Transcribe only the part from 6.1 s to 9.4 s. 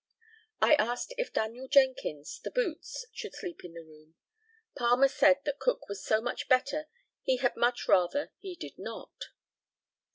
much better he had much rather he did not.